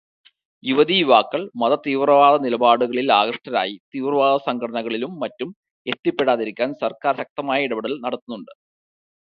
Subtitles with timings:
[0.63, 5.51] യുവതീ യുവാക്കൾ മതതീവ്രനിലപാടുകളിൽ ആകൃഷ്ടരായി തീവ്രവാദസംഘടനകളിലും മറ്റും
[5.85, 8.53] എത്തിപ്പെടാതിരിക്കാൻ സർക്കാർ ശക്തമായ ഇടപെടൽ നടത്തുന്നുണ്ട്.